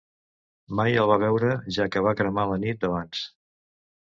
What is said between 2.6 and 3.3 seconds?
nit abans.